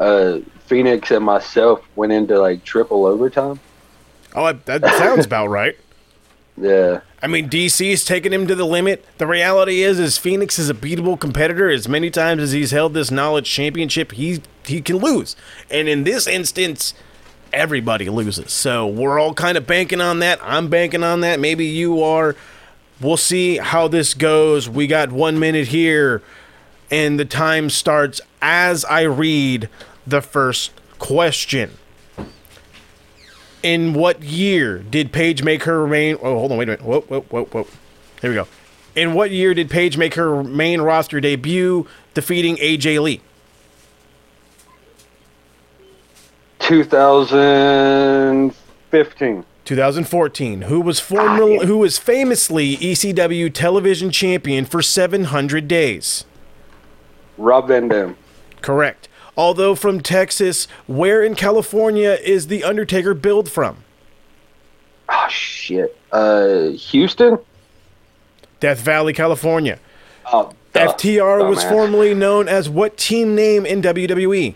uh, 0.00 0.38
Phoenix 0.66 1.10
and 1.10 1.24
myself 1.24 1.84
went 1.96 2.12
into 2.12 2.38
like 2.40 2.64
triple 2.64 3.04
overtime. 3.04 3.60
oh, 4.34 4.52
that 4.52 4.84
sounds 4.96 5.26
about 5.26 5.48
right. 5.48 5.76
Yeah. 6.58 7.00
I 7.22 7.28
mean, 7.28 7.48
DC's 7.48 8.04
taking 8.04 8.32
him 8.32 8.48
to 8.48 8.54
the 8.56 8.64
limit. 8.64 9.04
The 9.18 9.28
reality 9.28 9.82
is, 9.82 10.00
is 10.00 10.18
Phoenix 10.18 10.58
is 10.58 10.68
a 10.68 10.74
beatable 10.74 11.18
competitor. 11.18 11.70
As 11.70 11.88
many 11.88 12.10
times 12.10 12.42
as 12.42 12.50
he's 12.50 12.72
held 12.72 12.94
this 12.94 13.12
knowledge 13.12 13.48
championship, 13.48 14.12
he 14.12 14.42
he 14.66 14.80
can 14.80 14.96
lose. 14.96 15.36
And 15.70 15.88
in 15.88 16.02
this 16.02 16.26
instance, 16.26 16.94
everybody 17.52 18.08
loses. 18.08 18.52
So 18.52 18.88
we're 18.88 19.20
all 19.20 19.34
kind 19.34 19.56
of 19.56 19.68
banking 19.68 20.00
on 20.00 20.18
that. 20.18 20.40
I'm 20.42 20.68
banking 20.68 21.04
on 21.04 21.20
that. 21.20 21.38
Maybe 21.38 21.64
you 21.64 22.02
are. 22.02 22.34
We'll 23.00 23.16
see 23.16 23.58
how 23.58 23.86
this 23.86 24.14
goes. 24.14 24.68
We 24.68 24.88
got 24.88 25.12
one 25.12 25.38
minute 25.38 25.68
here, 25.68 26.22
and 26.90 27.20
the 27.20 27.24
time 27.24 27.70
starts 27.70 28.20
as 28.40 28.84
I 28.84 29.02
read 29.02 29.68
the 30.04 30.22
first 30.22 30.72
question. 30.98 31.78
In 33.62 33.94
what 33.94 34.22
year 34.22 34.78
did 34.78 35.12
Paige 35.12 35.42
make 35.42 35.64
her 35.64 35.86
main? 35.86 36.16
Oh, 36.16 36.38
hold 36.38 36.52
on, 36.52 36.58
wait 36.58 36.68
a 36.68 36.72
minute. 36.72 36.84
Whoa, 36.84 37.00
whoa, 37.02 37.20
whoa, 37.20 37.44
whoa. 37.44 37.66
Here 38.20 38.30
we 38.30 38.34
go. 38.34 38.46
In 38.94 39.14
what 39.14 39.30
year 39.30 39.54
did 39.54 39.70
Paige 39.70 39.96
make 39.96 40.12
her 40.14 40.44
main 40.44 40.82
roster 40.82 41.20
debut, 41.20 41.86
defeating 42.14 42.56
AJ 42.56 43.00
Lee? 43.00 43.20
2015. 46.58 49.44
2014. 49.64 50.62
Who 50.62 50.80
was 50.80 51.00
ah, 51.00 51.04
formerly, 51.04 51.64
who 51.66 51.78
was 51.78 51.98
famously 51.98 52.76
ECW 52.76 53.52
television 53.52 54.10
champion 54.10 54.64
for 54.64 54.82
700 54.82 55.68
days? 55.68 56.24
Rob 57.38 57.68
Van 57.68 57.86
Dam. 57.88 58.16
Correct. 58.60 59.08
Although 59.36 59.74
from 59.74 60.00
Texas, 60.00 60.66
where 60.86 61.22
in 61.22 61.34
California 61.34 62.18
is 62.22 62.48
the 62.48 62.64
Undertaker 62.64 63.14
billed 63.14 63.50
from? 63.50 63.78
Oh 65.08 65.26
shit. 65.28 65.96
Uh, 66.10 66.68
Houston. 66.68 67.38
Death 68.60 68.80
Valley, 68.80 69.12
California. 69.12 69.78
Oh, 70.32 70.52
duh, 70.72 70.92
FTR 70.94 71.48
was 71.48 71.64
dumbass. 71.64 71.68
formerly 71.68 72.14
known 72.14 72.48
as 72.48 72.68
what 72.68 72.96
team 72.96 73.34
name 73.34 73.66
in 73.66 73.82
WWE? 73.82 74.54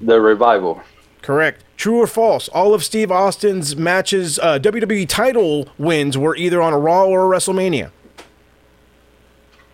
the 0.00 0.20
revival. 0.20 0.82
Correct. 1.22 1.64
True 1.78 1.98
or 2.02 2.06
false? 2.06 2.48
All 2.48 2.74
of 2.74 2.84
Steve 2.84 3.10
Austin's 3.10 3.74
matches, 3.76 4.38
uh, 4.38 4.58
WWE 4.58 5.08
title 5.08 5.68
wins, 5.78 6.18
were 6.18 6.36
either 6.36 6.60
on 6.60 6.72
a 6.72 6.78
Raw 6.78 7.06
or 7.06 7.32
a 7.32 7.36
WrestleMania. 7.36 7.90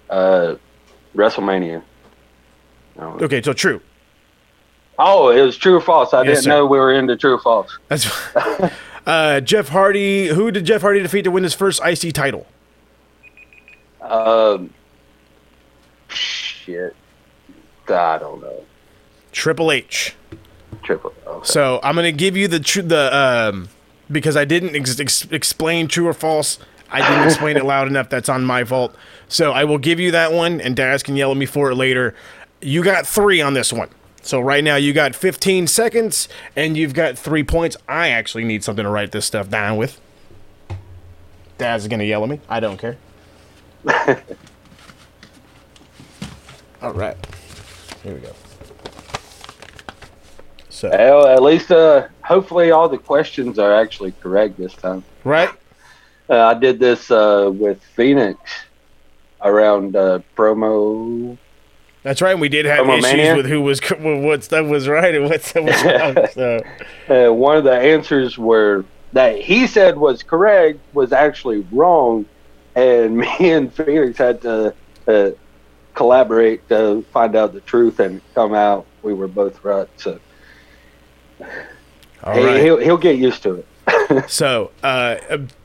Uh, 0.09 0.55
WrestleMania. 1.17 1.83
Okay, 2.99 3.43
so 3.43 3.53
true. 3.53 3.81
Oh, 4.99 5.31
it 5.31 5.41
was 5.43 5.57
true 5.57 5.77
or 5.77 5.81
false. 5.81 6.13
I 6.13 6.19
Yes, 6.23 6.27
didn't 6.29 6.43
sir. 6.45 6.51
know 6.51 6.67
we 6.67 6.79
were 6.79 6.93
into 6.93 7.17
true 7.17 7.35
or 7.35 7.39
false. 7.41 7.79
That's 7.89 8.07
uh, 9.07 9.41
Jeff 9.41 9.69
Hardy. 9.69 10.29
Who 10.29 10.51
did 10.51 10.65
Jeff 10.67 10.83
Hardy 10.83 11.01
defeat 11.01 11.23
to 11.23 11.31
win 11.31 11.43
his 11.43 11.55
first 11.55 11.81
IC 11.85 12.13
title? 12.13 12.47
Um, 14.01 14.73
shit. 16.09 16.95
I 17.89 18.19
don't 18.19 18.41
know. 18.41 18.65
Triple 19.33 19.73
H. 19.73 20.15
Triple. 20.83 21.13
Okay. 21.27 21.41
So 21.47 21.81
I'm 21.83 21.95
gonna 21.95 22.13
give 22.13 22.37
you 22.37 22.49
the 22.49 22.61
tr- 22.61 22.83
the 22.83 23.17
um 23.17 23.69
because 24.11 24.37
I 24.37 24.45
didn't 24.45 24.75
ex- 24.77 24.99
ex- 25.01 25.27
explain 25.31 25.89
true 25.89 26.07
or 26.07 26.13
false. 26.15 26.59
I 26.91 27.01
didn't 27.09 27.25
explain 27.29 27.57
it 27.57 27.65
loud 27.65 27.89
enough. 27.89 28.09
That's 28.09 28.29
on 28.29 28.45
my 28.45 28.65
fault. 28.65 28.95
So 29.29 29.53
I 29.53 29.65
will 29.65 29.79
give 29.79 29.99
you 30.01 30.11
that 30.13 30.33
one, 30.33 30.61
and 30.61 30.77
Daz 30.77 31.03
can 31.03 31.17
yell 31.17 31.31
at 31.31 31.37
me 31.37 31.47
for 31.47 31.71
it 31.71 31.77
later. 31.77 32.15
You 32.63 32.83
got 32.85 33.07
three 33.07 33.41
on 33.41 33.55
this 33.55 33.73
one. 33.73 33.89
So 34.23 34.41
right 34.41 34.63
now 34.63 34.77
you 34.77 34.93
got 34.93 35.17
15 35.17 35.67
seconds, 35.67 36.29
and 36.55 36.77
you've 36.77 36.95
got 36.95 37.19
three 37.19 37.43
points. 37.43 37.77
I 37.89 38.09
actually 38.11 38.45
need 38.45 38.63
something 38.63 38.85
to 38.85 38.91
write 38.91 39.11
this 39.11 39.27
stuff 39.27 39.49
down 39.51 39.77
with. 39.77 40.01
Dad's 41.59 41.89
gonna 41.89 42.05
yell 42.05 42.23
at 42.23 42.29
me. 42.29 42.41
I 42.49 42.61
don't 42.61 42.77
care. 42.79 42.97
All 46.81 46.93
right. 46.93 47.17
Here 48.03 48.15
we 48.15 48.21
go. 48.21 48.33
So, 50.69 50.89
Well, 50.89 51.27
at 51.29 51.43
least, 51.43 51.71
uh, 51.71 52.09
hopefully, 52.23 52.71
all 52.73 52.89
the 52.89 52.99
questions 52.99 53.59
are 53.59 53.73
actually 53.75 54.13
correct 54.21 54.57
this 54.57 54.75
time. 54.75 55.05
right? 55.25 55.51
Uh, 56.29 56.47
I 56.47 56.55
did 56.55 56.79
this 56.81 57.11
uh, 57.11 57.51
with 57.53 57.83
Phoenix 57.95 58.41
around 59.43 59.95
uh, 59.95 60.21
promo. 60.37 61.37
That's 62.03 62.21
right. 62.21 62.37
We 62.37 62.49
did 62.49 62.67
have 62.67 62.89
issues 62.89 63.37
with 63.37 63.47
who 63.47 63.63
was 63.63 63.81
what 63.99 64.43
stuff 64.43 64.67
was 64.67 64.89
right 64.89 65.15
and 65.15 65.25
what 65.25 65.43
stuff 65.43 65.65
was 65.65 65.85
wrong. 65.85 66.27
So, 67.09 67.29
Uh, 67.29 67.33
one 67.33 67.57
of 67.57 67.65
the 67.65 67.73
answers 67.73 68.37
were 68.37 68.85
that 69.13 69.41
he 69.41 69.67
said 69.67 69.97
was 69.97 70.23
correct 70.23 70.79
was 70.95 71.13
actually 71.13 71.67
wrong, 71.71 72.27
and 72.75 73.17
me 73.19 73.51
and 73.51 73.73
Phoenix 73.73 74.19
had 74.19 74.41
to 74.43 74.75
uh, 75.07 75.31
collaborate 75.95 76.69
to 76.71 77.03
find 77.13 77.37
out 77.37 77.53
the 77.53 77.61
truth 77.61 78.01
and 78.01 78.21
come 78.35 78.55
out. 78.55 78.87
We 79.03 79.15
were 79.15 79.29
both 79.29 79.63
right, 79.65 79.89
so 79.97 80.19
all 82.25 82.35
he, 82.35 82.45
right. 82.45 82.63
he'll 82.63 82.79
he'll 82.79 82.97
get 82.97 83.19
used 83.19 83.43
to 83.45 83.55
it. 83.57 83.67
So, 84.29 84.71
uh, 84.83 85.17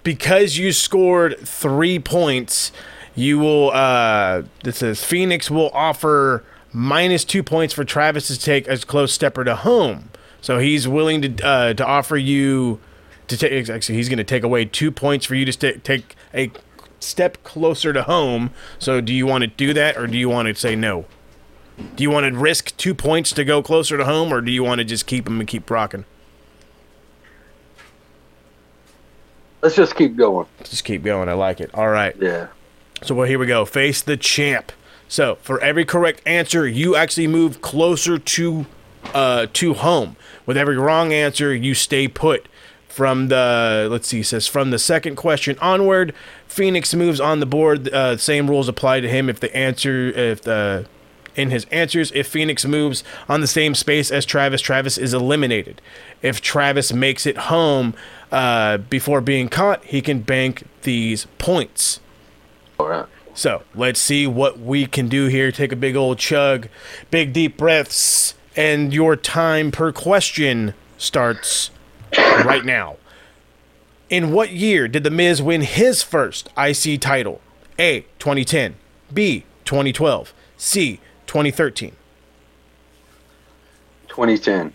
because 0.04 0.58
you 0.58 0.72
scored 0.72 1.38
three 1.40 2.00
points, 2.00 2.72
you 3.18 3.40
will. 3.40 3.72
Uh, 3.72 4.44
this 4.64 4.78
says 4.78 5.04
Phoenix 5.04 5.52
will 5.52 5.70
offer 5.74 6.44
minus 6.72 7.26
two 7.26 7.44
points 7.44 7.74
for 7.74 7.84
Travis 7.84 8.28
to 8.28 8.40
take 8.40 8.68
as 8.68 8.86
close 8.86 9.12
stepper 9.12 9.44
to 9.44 9.56
home. 9.56 10.10
So 10.40 10.60
he's 10.60 10.88
willing 10.88 11.22
to 11.24 11.46
uh, 11.46 11.74
to 11.74 11.86
offer 11.86 12.16
you 12.16 12.80
to 13.28 13.38
take. 13.38 13.70
Actually, 13.70 13.96
he's 13.96 14.08
going 14.08 14.18
to 14.18 14.24
take 14.24 14.44
away 14.44 14.66
two 14.66 14.92
points 14.92 15.26
for 15.26 15.36
you 15.36 15.46
to 15.46 15.52
st- 15.52 15.84
take 15.84 16.16
a 16.34 16.52
step 17.00 17.44
closer 17.44 17.92
to 17.92 18.04
home. 18.04 18.52
So, 18.80 19.02
do 19.02 19.14
you 19.14 19.26
want 19.26 19.42
to 19.42 19.48
do 19.48 19.74
that, 19.74 19.98
or 19.98 20.08
do 20.08 20.18
you 20.18 20.30
want 20.30 20.48
to 20.48 20.56
say 20.56 20.76
no? 20.76 21.06
Do 21.96 22.04
you 22.04 22.10
want 22.10 22.32
to 22.32 22.40
risk 22.40 22.76
two 22.78 22.96
points 22.96 23.32
to 23.34 23.44
go 23.44 23.62
closer 23.62 23.98
to 23.98 24.06
home, 24.06 24.32
or 24.32 24.42
do 24.42 24.52
you 24.52 24.64
want 24.64 24.80
to 24.80 24.86
just 24.86 25.06
keep 25.06 25.26
them 25.26 25.40
and 25.40 25.48
keep 25.48 25.70
rocking? 25.70 26.06
Let's 29.62 29.76
just 29.76 29.96
keep 29.96 30.16
going. 30.16 30.48
Just 30.64 30.84
keep 30.84 31.04
going. 31.04 31.30
I 31.30 31.34
like 31.34 31.60
it. 31.60 31.72
All 31.74 31.90
right. 31.90 32.16
Yeah. 32.20 32.48
So 33.04 33.16
well, 33.16 33.28
here 33.28 33.40
we 33.40 33.46
go. 33.46 33.66
Face 33.66 34.02
the 34.02 34.18
champ. 34.18 34.72
So 35.08 35.36
for 35.42 35.60
every 35.62 35.86
correct 35.86 36.22
answer, 36.26 36.68
you 36.68 36.96
actually 36.96 37.28
move 37.28 37.62
closer 37.62 38.18
to 38.18 38.66
uh 39.14 39.48
to 39.54 39.74
home. 39.76 40.16
With 40.46 40.58
every 40.58 40.78
wrong 40.78 41.14
answer, 41.14 41.54
you 41.54 41.74
stay 41.74 42.08
put. 42.08 42.48
From 42.88 43.28
the 43.28 43.88
let's 43.92 44.08
see, 44.08 44.24
says 44.24 44.48
from 44.48 44.72
the 44.72 44.80
second 44.80 45.18
question 45.18 45.56
onward, 45.62 46.16
Phoenix 46.48 46.96
moves 46.96 47.20
on 47.20 47.40
the 47.40 47.46
board. 47.46 47.94
Uh, 47.94 48.18
same 48.18 48.50
rules 48.50 48.68
apply 48.68 49.02
to 49.02 49.08
him 49.08 49.30
if 49.30 49.40
the 49.40 49.56
answer 49.56 50.08
if 50.10 50.42
the 50.42 50.88
in 51.36 51.52
his 51.52 51.66
answers. 51.66 52.12
If 52.16 52.28
Phoenix 52.28 52.66
moves 52.66 53.04
on 53.30 53.42
the 53.42 53.48
same 53.48 53.76
space 53.76 54.10
as 54.10 54.26
Travis, 54.26 54.62
Travis 54.62 54.98
is 54.98 55.14
eliminated. 55.14 55.80
If 56.24 56.42
Travis 56.42 56.92
makes 56.92 57.28
it 57.28 57.38
home 57.38 57.94
uh, 58.32 58.78
before 58.78 59.22
being 59.22 59.48
caught, 59.48 59.84
he 59.86 60.02
can 60.02 60.22
bank 60.22 60.64
these 60.82 61.28
points. 61.38 62.00
All 62.80 62.88
right. 62.88 63.06
So 63.34 63.64
let's 63.76 64.00
see 64.00 64.26
what 64.26 64.60
we 64.60 64.86
can 64.88 65.08
do 65.08 65.28
here. 65.28 65.52
Take 65.52 65.72
a 65.72 65.76
big 65.76 65.96
old 65.96 66.18
chug, 66.18 66.70
big 67.12 67.34
deep 67.34 67.58
breaths, 67.58 68.34
and 68.56 68.94
your 68.94 69.16
time 69.16 69.72
per 69.72 69.92
question 69.92 70.74
starts 70.98 71.70
right 72.18 72.66
now. 72.66 72.98
In 74.10 74.32
what 74.32 74.52
year 74.52 74.88
did 74.88 75.04
The 75.04 75.12
Miz 75.12 75.42
win 75.42 75.62
his 75.62 76.02
first 76.02 76.50
IC 76.58 77.00
title? 77.02 77.42
A. 77.78 78.02
2010, 78.20 78.76
B. 79.14 79.44
2012, 79.66 80.34
C. 80.58 81.00
2013. 81.28 81.92
2010. 84.08 84.74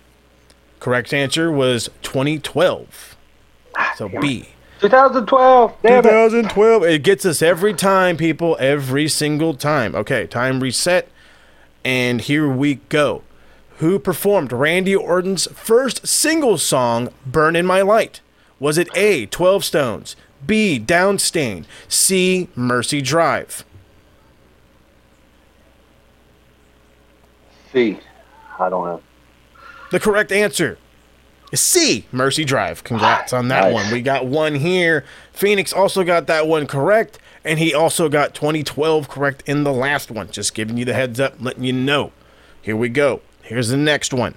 Correct 0.78 1.12
answer 1.12 1.50
was 1.50 1.88
2012. 2.02 3.16
So 3.96 4.08
B. 4.08 4.50
2012. 4.82 5.76
Damn 5.82 5.98
it. 6.00 6.02
2012. 6.02 6.82
It 6.84 7.02
gets 7.04 7.24
us 7.24 7.40
every 7.40 7.72
time, 7.72 8.16
people. 8.16 8.56
Every 8.58 9.08
single 9.08 9.54
time. 9.54 9.94
Okay, 9.94 10.26
time 10.26 10.60
reset. 10.60 11.08
And 11.84 12.20
here 12.20 12.48
we 12.48 12.76
go. 12.88 13.22
Who 13.78 13.98
performed 13.98 14.52
Randy 14.52 14.94
Orton's 14.94 15.46
first 15.52 16.06
single 16.06 16.58
song, 16.58 17.10
Burn 17.24 17.56
in 17.56 17.64
My 17.64 17.80
Light? 17.82 18.20
Was 18.58 18.76
it 18.76 18.88
A, 18.96 19.26
12 19.26 19.64
Stones, 19.64 20.16
B, 20.46 20.80
Downstait, 20.84 21.64
C, 21.88 22.48
Mercy 22.54 23.00
Drive? 23.00 23.64
C. 27.72 27.98
I 28.58 28.68
don't 28.68 28.84
know. 28.84 29.02
The 29.90 30.00
correct 30.00 30.30
answer 30.32 30.78
C, 31.54 32.06
Mercy 32.12 32.44
Drive. 32.44 32.82
Congrats 32.82 33.32
on 33.32 33.48
that 33.48 33.72
one. 33.72 33.90
We 33.92 34.00
got 34.00 34.26
one 34.26 34.54
here. 34.54 35.04
Phoenix 35.32 35.72
also 35.72 36.02
got 36.02 36.26
that 36.26 36.46
one 36.46 36.66
correct, 36.66 37.18
and 37.44 37.58
he 37.58 37.74
also 37.74 38.08
got 38.08 38.34
2012 38.34 39.08
correct 39.08 39.42
in 39.46 39.64
the 39.64 39.72
last 39.72 40.10
one. 40.10 40.30
Just 40.30 40.54
giving 40.54 40.78
you 40.78 40.84
the 40.84 40.94
heads 40.94 41.20
up, 41.20 41.34
letting 41.38 41.64
you 41.64 41.72
know. 41.72 42.12
Here 42.60 42.76
we 42.76 42.88
go. 42.88 43.20
Here's 43.42 43.68
the 43.68 43.76
next 43.76 44.14
one. 44.14 44.34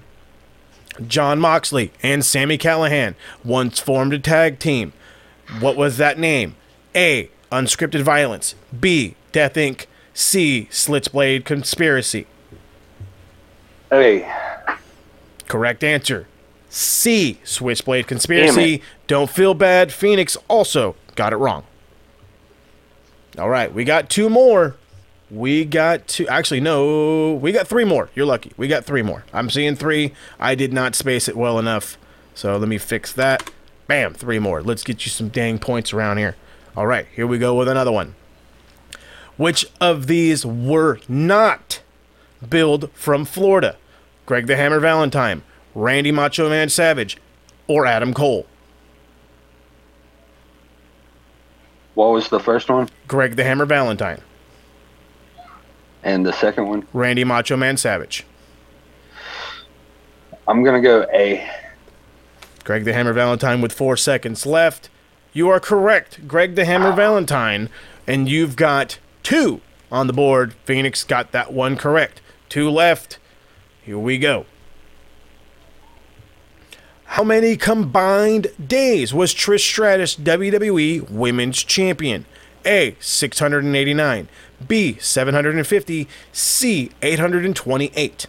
Jon 1.08 1.40
Moxley 1.40 1.92
and 2.02 2.26
Sami 2.26 2.58
Callihan 2.58 3.16
once 3.44 3.80
formed 3.80 4.14
a 4.14 4.20
tag 4.20 4.60
team. 4.60 4.94
What 5.60 5.76
was 5.76 5.98
that 5.98 6.18
name? 6.18 6.56
A. 6.96 7.30
Unscripted 7.52 8.02
Violence. 8.02 8.56
B. 8.78 9.16
Death 9.32 9.54
Inc. 9.54 9.86
C. 10.14 10.68
Switchblade 10.72 11.46
Conspiracy. 11.46 12.28
A. 13.92 14.30
Correct 15.48 15.84
answer. 15.84 16.28
C. 16.76 17.40
Switchblade 17.46 18.06
Conspiracy. 18.06 18.82
Don't 19.08 19.30
feel 19.30 19.54
bad. 19.54 19.94
Phoenix 19.94 20.36
also 20.50 20.98
got 21.16 21.32
it 21.32 21.38
wrong. 21.38 21.64
All 23.38 23.50
right, 23.50 23.74
we 23.74 23.86
got 23.86 24.10
two 24.10 24.30
more. 24.30 24.76
We 25.32 25.64
got 25.64 26.06
two. 26.10 26.28
Actually, 26.28 26.60
no, 26.60 27.34
we 27.34 27.54
got 27.54 27.66
three 27.66 27.86
more. 27.86 28.10
You're 28.14 28.26
lucky. 28.26 28.52
We 28.58 28.68
got 28.68 28.84
three 28.84 29.02
more. 29.02 29.24
I'm 29.32 29.50
seeing 29.50 29.78
three. 29.78 30.14
I 30.38 30.54
did 30.54 30.74
not 30.74 30.96
space 30.96 31.30
it 31.30 31.38
well 31.38 31.58
enough. 31.60 31.98
So 32.34 32.58
let 32.58 32.68
me 32.68 32.78
fix 32.78 33.14
that. 33.14 33.50
Bam, 33.88 34.14
three 34.14 34.40
more. 34.40 34.62
Let's 34.62 34.84
get 34.84 35.06
you 35.06 35.12
some 35.12 35.30
dang 35.30 35.60
points 35.60 35.94
around 35.94 36.18
here. 36.18 36.36
All 36.76 36.88
right, 36.88 37.08
here 37.16 37.26
we 37.26 37.38
go 37.38 37.56
with 37.56 37.70
another 37.70 37.92
one. 37.92 38.16
Which 39.38 39.66
of 39.80 40.08
these 40.08 40.46
were 40.46 41.00
not 41.08 41.82
billed 42.48 42.92
from 42.92 43.24
Florida? 43.24 43.78
Greg 44.26 44.48
the 44.48 44.58
Hammer 44.58 44.82
Valentine, 44.82 45.42
Randy 45.76 46.12
Macho 46.12 46.50
Man 46.50 46.70
Savage, 46.70 47.18
or 47.68 47.86
Adam 47.86 48.14
Cole? 48.14 48.48
what 51.96 52.12
was 52.12 52.28
the 52.28 52.40
first 52.42 52.70
one? 52.70 52.90
Greg 53.08 53.38
the 53.38 53.44
Hammer 53.46 53.66
Valentine, 53.66 54.20
And 56.04 56.26
the 56.26 56.34
second 56.34 56.68
one? 56.68 56.86
Randy 56.92 57.24
Macho 57.24 57.56
Man 57.56 57.78
Savage. 57.78 58.26
I'm 60.48 60.62
going 60.64 60.82
to 60.82 60.86
go 60.86 61.06
A. 61.14 61.50
Greg 62.66 62.84
the 62.84 62.92
Hammer 62.94 63.14
Valentine 63.14 63.62
with 63.62 63.72
four 63.72 63.96
seconds 63.96 64.46
left. 64.46 64.90
You 65.32 65.48
are 65.50 65.60
correct, 65.62 66.28
Greg 66.28 66.56
the 66.56 66.66
Hammer 66.66 66.92
Valentine, 66.92 67.70
and 68.06 68.28
you've 68.28 68.56
got 68.58 69.00
two 69.24 69.62
on 69.92 70.08
the 70.08 70.14
board. 70.14 70.54
Phoenix 70.66 71.04
got 71.06 71.32
that 71.32 71.54
one 71.54 71.78
correct. 71.78 72.22
Two 72.50 72.70
left. 72.70 73.20
Here 73.84 73.98
we 73.98 74.18
go. 74.18 74.46
How 77.16 77.24
many 77.24 77.56
combined 77.56 78.48
days 78.68 79.14
was 79.14 79.34
Trish 79.34 79.62
Stratus 79.62 80.18
WWE 80.18 81.10
Women's 81.10 81.64
Champion? 81.64 82.26
A. 82.66 82.98
689. 83.00 84.28
B. 84.68 84.98
750. 85.00 86.10
C. 86.34 86.92
828. 87.02 88.28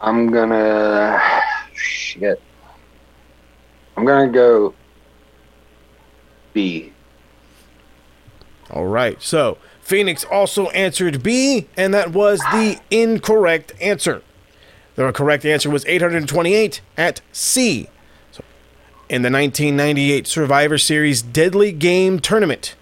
I'm 0.00 0.30
to. 0.48 1.42
Shit. 1.74 2.40
I'm 3.98 4.06
to 4.06 4.32
go 4.32 4.74
B. 6.54 6.94
All 8.70 8.86
right. 8.86 9.20
So 9.20 9.58
Phoenix 9.82 10.24
also 10.24 10.70
answered 10.70 11.22
B, 11.22 11.68
and 11.76 11.92
that 11.92 12.12
was 12.12 12.40
the 12.54 12.80
incorrect 12.90 13.74
answer. 13.82 14.22
The 14.96 15.12
correct 15.12 15.44
answer 15.44 15.70
was 15.70 15.84
828 15.86 16.80
at 16.96 17.20
C. 17.32 17.88
In 19.08 19.22
the 19.22 19.30
1998 19.30 20.26
Survivor 20.26 20.78
Series 20.78 21.20
Deadly 21.22 21.72
Game 21.72 22.20
Tournament, 22.20 22.76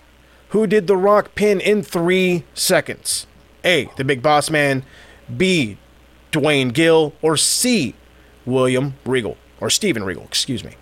who 0.51 0.67
did 0.67 0.87
The 0.87 0.97
Rock 0.97 1.35
pin 1.35 1.61
in 1.61 1.83
three 1.83 2.45
seconds? 2.55 3.27
A. 3.65 3.91
The 3.97 4.05
Big 4.05 4.23
Boss 4.23 4.51
Man. 4.51 4.85
B. 5.35 5.79
Duane 6.31 6.71
Gill. 6.71 7.15
Or 7.23 7.37
C. 7.37 7.95
William 8.45 8.95
Regal. 9.05 9.37
Or 9.61 9.71
Steven 9.71 10.05
Regal, 10.05 10.25
excuse 10.25 10.65
me. 10.65 10.75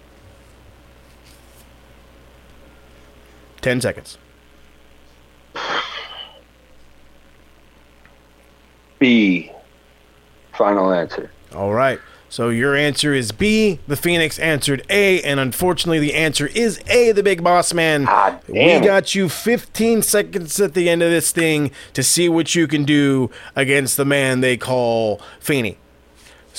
10 3.60 3.80
seconds. 3.80 4.18
B. 8.98 9.50
Final 10.56 10.92
answer. 10.92 11.30
All 11.54 11.72
right. 11.72 12.00
So 12.28 12.48
your 12.48 12.74
answer 12.74 13.14
is 13.14 13.30
B. 13.30 13.78
The 13.86 13.96
Phoenix 13.96 14.38
answered 14.38 14.84
A, 14.90 15.22
and 15.22 15.38
unfortunately, 15.38 16.00
the 16.00 16.14
answer 16.14 16.48
is 16.48 16.80
A. 16.88 17.12
The 17.12 17.22
Big 17.22 17.42
Boss 17.42 17.72
Man. 17.72 18.06
Ah, 18.08 18.38
we 18.48 18.80
got 18.80 19.14
you 19.14 19.28
15 19.28 20.02
seconds 20.02 20.60
at 20.60 20.74
the 20.74 20.88
end 20.88 21.02
of 21.02 21.10
this 21.10 21.30
thing 21.30 21.70
to 21.92 22.02
see 22.02 22.28
what 22.28 22.54
you 22.54 22.66
can 22.66 22.84
do 22.84 23.30
against 23.54 23.96
the 23.96 24.04
man 24.04 24.40
they 24.40 24.56
call 24.56 25.20
Feeney. 25.38 25.78